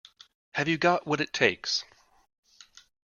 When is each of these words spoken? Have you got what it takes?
Have 0.55 0.67
you 0.67 0.79
got 0.79 1.05
what 1.05 1.21
it 1.21 1.31
takes? 1.31 1.83